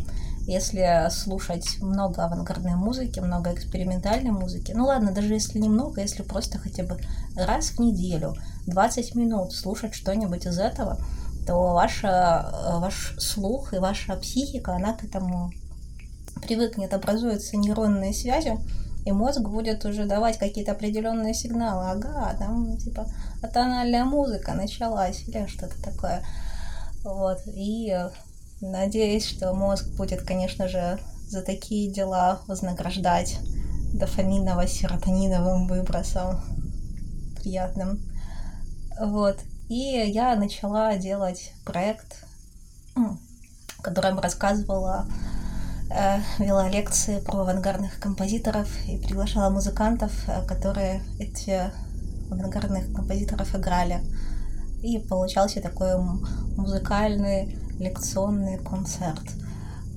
Если 0.47 1.09
слушать 1.09 1.77
много 1.81 2.23
авангардной 2.23 2.75
музыки, 2.75 3.19
много 3.19 3.53
экспериментальной 3.53 4.31
музыки, 4.31 4.71
ну 4.71 4.85
ладно, 4.85 5.11
даже 5.11 5.33
если 5.33 5.59
немного, 5.59 5.99
если 5.99 6.23
просто 6.23 6.57
хотя 6.57 6.83
бы 6.83 6.97
раз 7.35 7.71
в 7.71 7.79
неделю, 7.79 8.33
20 8.65 9.15
минут 9.15 9.51
слушать 9.51 9.93
что-нибудь 9.93 10.45
из 10.45 10.57
этого, 10.57 10.99
то 11.45 11.73
ваша, 11.73 12.49
ваш 12.79 13.15
слух 13.19 13.73
и 13.73 13.79
ваша 13.79 14.15
психика, 14.15 14.73
она 14.73 14.93
к 14.93 15.03
этому 15.03 15.51
привыкнет, 16.41 16.93
образуются 16.93 17.57
нейронные 17.57 18.13
связи, 18.13 18.57
и 19.05 19.11
мозг 19.11 19.41
будет 19.41 19.83
уже 19.83 20.05
давать 20.05 20.37
какие-то 20.37 20.71
определенные 20.71 21.33
сигналы. 21.33 21.91
Ага, 21.91 22.33
там 22.39 22.77
типа 22.77 23.05
атональная 23.41 24.05
музыка 24.05 24.53
началась 24.53 25.27
или 25.27 25.45
что-то 25.47 25.81
такое. 25.83 26.23
Вот. 27.03 27.39
И 27.47 27.91
э, 27.91 28.09
надеюсь, 28.61 29.25
что 29.25 29.53
мозг 29.53 29.87
будет, 29.95 30.21
конечно 30.21 30.67
же, 30.67 30.99
за 31.27 31.41
такие 31.41 31.91
дела 31.91 32.41
вознаграждать 32.47 33.37
дофаминово-серотониновым 33.93 35.67
выбросом 35.67 36.41
приятным. 37.35 37.99
Вот. 38.99 39.37
И 39.69 39.75
я 39.75 40.35
начала 40.35 40.95
делать 40.95 41.51
проект, 41.65 42.23
в 42.95 43.81
котором 43.81 44.19
рассказывала, 44.19 45.05
э, 45.89 46.19
вела 46.39 46.69
лекции 46.69 47.19
про 47.19 47.41
авангардных 47.41 47.99
композиторов 47.99 48.69
и 48.87 48.97
приглашала 48.97 49.49
музыкантов, 49.49 50.11
э, 50.27 50.45
которые 50.45 51.03
эти 51.19 51.71
авангардных 52.31 52.93
композиторов 52.93 53.53
играли. 53.55 54.01
И 54.81 54.99
получался 54.99 55.61
такой 55.61 55.97
музыкальный 56.55 57.57
лекционный 57.79 58.57
концерт. 58.57 59.23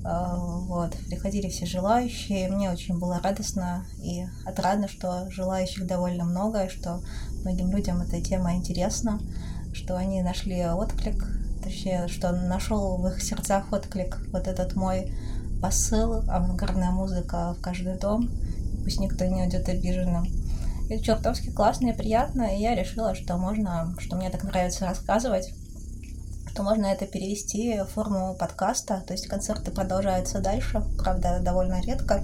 А, 0.03 0.35
вот, 0.35 0.95
приходили 1.07 1.49
все 1.49 1.65
желающие, 1.65 2.49
мне 2.49 2.71
очень 2.71 2.97
было 2.97 3.19
радостно 3.19 3.85
и 4.01 4.25
отрадно, 4.45 4.87
что 4.87 5.29
желающих 5.29 5.85
довольно 5.85 6.25
много, 6.25 6.65
и 6.65 6.69
что 6.69 7.01
многим 7.43 7.69
людям 7.71 8.01
эта 8.01 8.19
тема 8.19 8.55
интересна, 8.55 9.19
что 9.73 9.95
они 9.95 10.23
нашли 10.23 10.65
отклик, 10.65 11.27
точнее, 11.63 12.07
что 12.07 12.31
нашел 12.31 12.97
в 12.97 13.07
их 13.07 13.21
сердцах 13.21 13.71
отклик 13.71 14.17
вот 14.31 14.47
этот 14.47 14.75
мой 14.75 15.13
посыл, 15.61 16.23
авангардная 16.27 16.89
музыка 16.89 17.55
в 17.57 17.61
каждый 17.61 17.97
дом, 17.99 18.27
пусть 18.83 18.99
никто 18.99 19.25
не 19.25 19.43
уйдет 19.43 19.69
обиженным. 19.69 20.25
Это 20.89 21.03
чертовски 21.03 21.51
классно 21.51 21.89
и 21.89 21.95
приятно, 21.95 22.55
и 22.55 22.59
я 22.59 22.75
решила, 22.75 23.13
что 23.13 23.37
можно, 23.37 23.95
что 23.99 24.15
мне 24.15 24.31
так 24.31 24.43
нравится 24.43 24.87
рассказывать, 24.87 25.53
что 26.51 26.63
можно 26.63 26.87
это 26.87 27.07
перевести 27.07 27.79
в 27.79 27.85
форму 27.85 28.35
подкаста, 28.37 29.01
то 29.07 29.13
есть 29.13 29.27
концерты 29.27 29.71
продолжаются 29.71 30.39
дальше, 30.39 30.83
правда, 30.97 31.39
довольно 31.39 31.79
редко. 31.81 32.21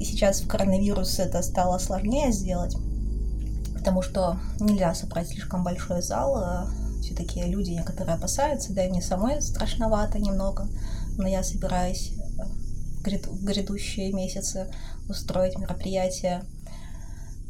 И 0.00 0.04
сейчас 0.04 0.40
в 0.40 0.48
коронавирус 0.48 1.20
это 1.20 1.42
стало 1.42 1.78
сложнее 1.78 2.32
сделать, 2.32 2.76
потому 3.72 4.02
что 4.02 4.38
нельзя 4.58 4.94
собрать 4.94 5.28
слишком 5.28 5.62
большой 5.62 6.02
зал. 6.02 6.68
Все-таки 7.02 7.40
люди 7.44 7.70
некоторые 7.70 8.16
опасаются, 8.16 8.72
да 8.72 8.84
и 8.84 8.90
мне 8.90 9.00
самой 9.00 9.40
страшновато 9.40 10.18
немного, 10.18 10.66
но 11.16 11.28
я 11.28 11.44
собираюсь 11.44 12.14
в 13.04 13.44
грядущие 13.44 14.12
месяцы 14.12 14.66
устроить 15.08 15.56
мероприятие 15.56 16.42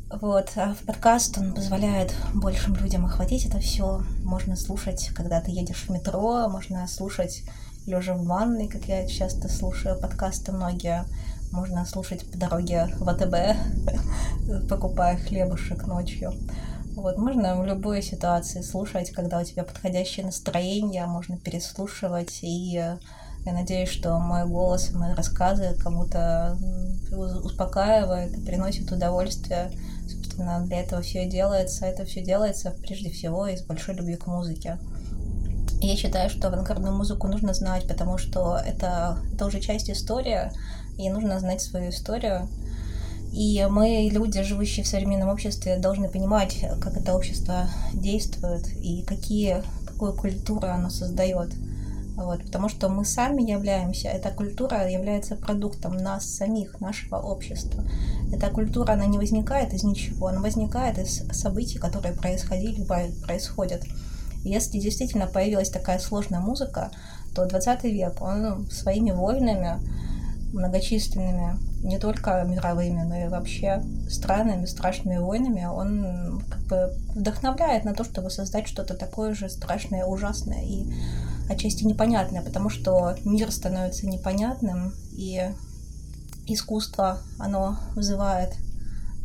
вот, 0.09 0.53
а 0.55 0.75
в 0.75 0.87
подкаст 0.87 1.37
он 1.37 1.53
позволяет 1.53 2.15
большим 2.33 2.77
людям 2.77 3.05
охватить 3.07 3.45
это 3.47 3.59
все. 3.59 4.03
Можно 4.23 4.55
слушать, 4.55 5.11
когда 5.15 5.41
ты 5.41 5.51
едешь 5.51 5.85
в 5.87 5.91
метро, 5.91 6.49
можно 6.49 6.87
слушать 6.87 7.43
лежа 7.87 8.15
в 8.15 8.25
ванной, 8.25 8.69
как 8.69 8.85
я 8.85 9.07
часто 9.09 9.49
слушаю 9.49 9.99
подкасты 10.01 10.53
многие. 10.53 11.05
Можно 11.51 11.85
слушать 11.85 12.31
по 12.31 12.39
дороге 12.39 12.89
в 12.99 13.09
АТБ, 13.09 14.69
покупая 14.69 15.17
хлебушек 15.17 15.87
ночью. 15.89 16.33
Вот, 16.95 17.19
можно 17.19 17.61
в 17.61 17.67
любой 17.67 18.01
ситуации 18.01 18.63
слушать, 18.63 19.11
когда 19.11 19.41
у 19.41 19.45
тебя 19.45 19.65
подходящее 19.65 20.27
настроение, 20.27 21.07
можно 21.07 21.37
переслушивать 21.37 22.39
и 22.43 22.81
я 23.47 23.53
надеюсь, 23.53 23.89
что 23.89 24.19
мой 24.19 24.47
голос 24.47 24.93
мои 24.93 25.15
рассказы 25.15 25.75
кому-то 25.83 26.59
успокаивают 27.43 28.37
и 28.37 28.41
приносят 28.41 28.93
удовольствие 28.93 29.71
собственно, 30.37 30.65
для 30.67 30.81
этого 30.81 31.03
все 31.03 31.25
и 31.25 31.31
делается. 31.31 31.87
Это 31.87 32.05
все 32.05 32.23
делается 32.23 32.71
прежде 32.71 33.11
всего 33.11 33.47
из 33.47 33.63
большой 33.63 33.95
любви 33.95 34.17
к 34.17 34.27
музыке. 34.27 34.79
Я 35.81 35.97
считаю, 35.97 36.31
что 36.31 36.49
авангардную 36.49 36.95
музыку 36.95 37.27
нужно 37.27 37.53
знать, 37.55 37.87
потому 37.87 38.19
что 38.19 38.59
это, 38.65 39.19
это 39.33 39.47
уже 39.47 39.61
часть 39.61 39.91
истории, 39.91 40.51
и 40.97 41.11
нужно 41.11 41.39
знать 41.39 41.61
свою 41.61 41.91
историю. 41.91 42.49
И 43.33 43.67
мы, 43.69 44.09
люди, 44.11 44.43
живущие 44.43 44.85
в 44.85 44.89
современном 44.89 45.29
обществе, 45.29 45.77
должны 45.77 46.09
понимать, 46.09 46.65
как 46.81 46.97
это 46.97 47.15
общество 47.15 47.69
действует 47.93 48.67
и 48.77 49.03
какие, 49.03 49.63
какую 49.85 50.15
культуру 50.15 50.67
оно 50.67 50.89
создает. 50.89 51.53
Вот, 52.17 52.43
потому 52.45 52.71
что 52.71 52.89
мы 52.89 53.05
сами 53.05 53.43
являемся, 53.43 54.09
эта 54.09 54.31
культура 54.31 54.89
является 54.89 55.37
продуктом 55.37 55.99
нас 55.99 56.25
самих, 56.25 56.81
нашего 56.81 57.17
общества. 57.17 57.85
Эта 58.33 58.49
культура, 58.49 58.93
она 58.93 59.05
не 59.05 59.19
возникает 59.19 59.75
из 59.75 59.85
ничего, 59.85 60.29
она 60.29 60.41
возникает 60.41 60.99
из 60.99 61.23
событий, 61.33 61.79
которые 61.79 62.15
происходили, 62.15 62.85
происходят. 63.27 63.85
Если 64.45 64.79
действительно 64.79 65.27
появилась 65.27 65.69
такая 65.69 65.99
сложная 65.99 66.41
музыка, 66.41 66.91
то 67.35 67.45
20 67.45 67.85
век, 67.85 68.23
он 68.23 68.67
своими 68.71 69.11
войнами 69.11 69.79
многочисленными, 70.55 71.59
не 71.83 71.99
только 71.99 72.43
мировыми, 72.45 73.03
но 73.03 73.17
и 73.17 73.29
вообще 73.29 73.83
странами, 74.09 74.65
страшными 74.65 75.19
войнами, 75.19 75.67
он 75.67 76.43
как 76.49 76.61
бы 76.63 76.93
вдохновляет 77.15 77.85
на 77.85 77.93
то, 77.93 78.05
чтобы 78.05 78.31
создать 78.31 78.67
что-то 78.67 78.95
такое 78.95 79.35
же 79.35 79.51
страшное, 79.51 80.07
ужасное 80.07 80.63
и 80.63 80.87
отчасти 81.49 81.85
непонятное, 81.85 82.43
потому 82.43 82.71
что 82.71 83.17
мир 83.25 83.51
становится 83.51 84.07
непонятным, 84.07 84.95
и 85.13 85.51
искусство, 86.47 87.19
оно 87.39 87.79
вызывает, 87.95 88.55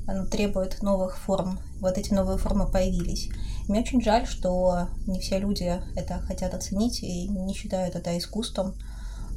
оно 0.07 0.25
требует 0.25 0.81
новых 0.81 1.17
форм. 1.17 1.59
Вот 1.79 1.97
эти 1.97 2.13
новые 2.13 2.37
формы 2.37 2.67
появились. 2.67 3.29
Мне 3.67 3.81
очень 3.81 4.01
жаль, 4.01 4.27
что 4.27 4.87
не 5.07 5.19
все 5.19 5.39
люди 5.39 5.81
это 5.95 6.19
хотят 6.19 6.53
оценить 6.53 7.03
и 7.03 7.27
не 7.27 7.53
считают 7.53 7.95
это 7.95 8.17
искусством. 8.17 8.75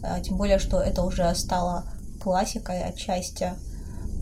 А, 0.03 0.21
тем 0.21 0.37
более, 0.37 0.59
что 0.59 0.81
это 0.81 1.03
уже 1.03 1.35
стало 1.35 1.85
классикой 2.21 2.83
отчасти. 2.83 3.53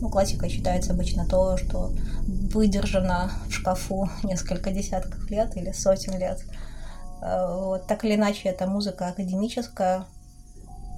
Ну, 0.01 0.09
классикой 0.09 0.49
считается 0.49 0.93
обычно 0.93 1.25
то, 1.25 1.57
что 1.57 1.93
выдержано 2.27 3.31
в 3.47 3.51
шкафу 3.51 4.09
несколько 4.23 4.71
десятков 4.71 5.29
лет 5.29 5.55
или 5.55 5.71
сотен 5.71 6.17
лет. 6.17 6.43
Вот, 7.23 7.87
так 7.87 8.03
или 8.03 8.15
иначе, 8.15 8.49
это 8.49 8.67
музыка 8.67 9.07
академическая, 9.07 10.05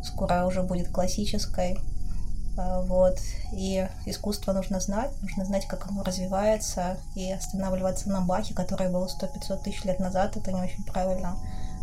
скоро 0.03 0.45
уже 0.45 0.63
будет 0.63 0.89
классической. 0.89 1.77
А, 2.57 2.81
вот. 2.81 3.19
И 3.51 3.88
искусство 4.05 4.53
нужно 4.53 4.79
знать, 4.79 5.11
нужно 5.21 5.45
знать, 5.45 5.67
как 5.67 5.88
оно 5.88 6.03
развивается, 6.03 6.97
и 7.15 7.31
останавливаться 7.31 8.09
на 8.09 8.21
Бахе, 8.21 8.53
который 8.53 8.89
был 8.89 9.05
100-500 9.05 9.63
тысяч 9.63 9.83
лет 9.83 9.99
назад, 9.99 10.38
это 10.38 10.51
не 10.51 10.61
очень 10.61 10.83
правильно. 10.83 11.38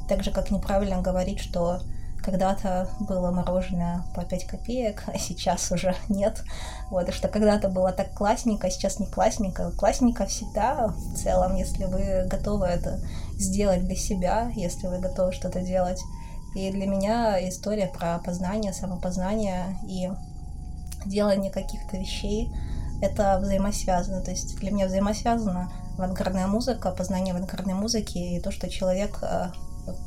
Так 0.08 0.24
же, 0.24 0.32
как 0.32 0.50
неправильно 0.50 1.00
говорить, 1.00 1.38
что 1.38 1.80
когда-то 2.22 2.88
было 3.00 3.30
мороженое 3.30 4.04
по 4.14 4.24
5 4.24 4.46
копеек, 4.46 5.04
а 5.06 5.18
сейчас 5.18 5.70
уже 5.72 5.94
нет. 6.08 6.42
Вот, 6.90 7.08
и 7.08 7.12
что 7.12 7.28
когда-то 7.28 7.68
было 7.68 7.92
так 7.92 8.14
классненько, 8.14 8.68
а 8.68 8.70
сейчас 8.70 8.98
не 8.98 9.06
классненько. 9.06 9.70
Классненько 9.72 10.26
всегда 10.26 10.88
в 10.88 11.16
целом, 11.16 11.56
если 11.56 11.84
вы 11.84 12.26
готовы 12.28 12.66
это 12.66 13.00
сделать 13.42 13.84
для 13.84 13.96
себя, 13.96 14.50
если 14.54 14.86
вы 14.86 14.98
готовы 14.98 15.32
что-то 15.32 15.60
делать. 15.60 16.00
И 16.54 16.70
для 16.70 16.86
меня 16.86 17.48
история 17.48 17.86
про 17.86 18.18
познание, 18.18 18.72
самопознание 18.72 19.78
и 19.88 20.10
делание 21.06 21.50
каких-то 21.50 21.96
вещей 21.96 22.52
это 23.02 23.38
взаимосвязано. 23.42 24.22
То 24.22 24.30
есть 24.30 24.56
для 24.58 24.70
меня 24.70 24.86
взаимосвязана 24.86 25.72
авангардная 25.98 26.46
музыка, 26.46 26.90
познание 26.92 27.34
авангардной 27.34 27.74
музыки 27.74 28.18
и 28.18 28.40
то, 28.40 28.50
что 28.50 28.70
человек 28.70 29.18
э, 29.22 29.48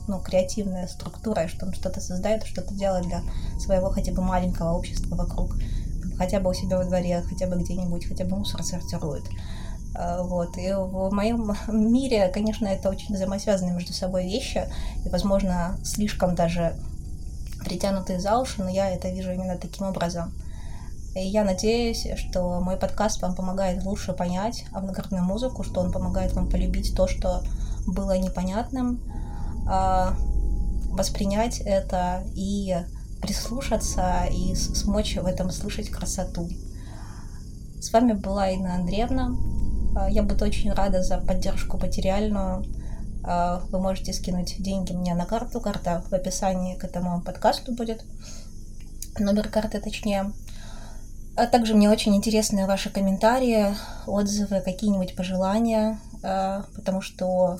ну, 0.07 0.19
креативная 0.19 0.87
структура, 0.87 1.47
что 1.47 1.65
он 1.65 1.73
что-то 1.73 1.99
создает, 1.99 2.45
что-то 2.45 2.73
делает 2.73 3.05
для 3.05 3.21
своего 3.59 3.89
хотя 3.89 4.13
бы 4.13 4.21
маленького 4.21 4.71
общества 4.71 5.15
вокруг, 5.15 5.57
хотя 6.17 6.39
бы 6.39 6.49
у 6.49 6.53
себя 6.53 6.77
во 6.77 6.85
дворе, 6.85 7.21
хотя 7.27 7.47
бы 7.47 7.61
где-нибудь, 7.61 8.07
хотя 8.07 8.25
бы 8.25 8.37
мусор 8.37 8.63
сортирует. 8.63 9.25
Э, 9.97 10.21
вот. 10.21 10.57
И 10.57 10.71
в 10.73 11.11
моем 11.11 11.55
мире, 11.67 12.29
конечно, 12.29 12.67
это 12.67 12.89
очень 12.89 13.15
взаимосвязанные 13.15 13.73
между 13.73 13.93
собой 13.93 14.25
вещи, 14.25 14.65
и, 15.05 15.09
возможно, 15.09 15.77
слишком 15.83 16.35
даже 16.35 16.75
притянутые 17.63 18.19
за 18.19 18.37
уши, 18.37 18.63
но 18.63 18.69
я 18.69 18.89
это 18.89 19.09
вижу 19.09 19.31
именно 19.31 19.57
таким 19.57 19.87
образом. 19.87 20.33
И 21.15 21.25
я 21.25 21.43
надеюсь, 21.43 22.07
что 22.17 22.59
мой 22.59 22.75
подкаст 22.75 23.21
вам 23.21 23.35
помогает 23.35 23.83
лучше 23.83 24.11
понять 24.13 24.65
авангардную 24.73 25.23
музыку, 25.23 25.63
что 25.63 25.79
он 25.79 25.91
помогает 25.91 26.33
вам 26.33 26.49
полюбить 26.49 26.95
то, 26.95 27.07
что 27.07 27.41
было 27.87 28.17
непонятным, 28.17 29.01
а, 29.67 30.13
воспринять 30.89 31.59
это 31.61 32.23
и 32.35 32.75
прислушаться 33.21 34.25
и 34.29 34.55
смочь 34.55 35.15
в 35.15 35.25
этом 35.25 35.51
слышать 35.51 35.89
красоту. 35.89 36.49
С 37.79 37.93
вами 37.93 38.13
была 38.13 38.49
Инна 38.49 38.75
Андреевна. 38.75 39.35
А, 39.95 40.09
я 40.09 40.23
буду 40.23 40.45
очень 40.45 40.71
рада 40.71 41.01
за 41.01 41.17
поддержку 41.17 41.77
материальную. 41.77 42.65
А, 43.23 43.61
вы 43.71 43.79
можете 43.79 44.13
скинуть 44.13 44.61
деньги 44.61 44.93
мне 44.93 45.15
на 45.15 45.25
карту. 45.25 45.61
Карта 45.61 46.03
в 46.09 46.13
описании 46.13 46.75
к 46.75 46.83
этому 46.83 47.21
подкасту 47.21 47.73
будет. 47.73 48.03
Номер 49.17 49.47
карты 49.47 49.79
точнее. 49.79 50.31
А 51.37 51.47
также 51.47 51.73
мне 51.73 51.89
очень 51.89 52.15
интересны 52.15 52.65
ваши 52.65 52.89
комментарии, 52.89 53.75
отзывы, 54.07 54.61
какие-нибудь 54.61 55.17
пожелания, 55.17 55.99
потому 56.21 57.01
что 57.01 57.59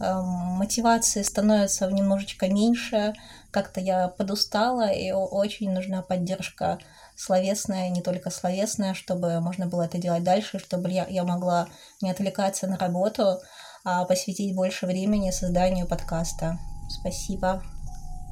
мотивации 0.00 1.22
становится 1.22 1.88
немножечко 1.88 2.48
меньше, 2.48 3.14
как-то 3.52 3.80
я 3.80 4.08
подустала, 4.08 4.90
и 4.90 5.12
очень 5.12 5.70
нужна 5.70 6.02
поддержка 6.02 6.78
словесная, 7.16 7.90
не 7.90 8.02
только 8.02 8.30
словесная, 8.30 8.94
чтобы 8.94 9.40
можно 9.40 9.66
было 9.66 9.82
это 9.82 9.98
делать 9.98 10.24
дальше, 10.24 10.58
чтобы 10.58 10.90
я, 10.90 11.06
я 11.06 11.24
могла 11.24 11.68
не 12.00 12.10
отвлекаться 12.10 12.66
на 12.66 12.76
работу, 12.76 13.40
а 13.84 14.04
посвятить 14.04 14.54
больше 14.54 14.86
времени 14.86 15.30
созданию 15.30 15.86
подкаста. 15.86 16.58
Спасибо. 16.88 17.62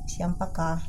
Всем 0.07 0.35
пока. 0.35 0.81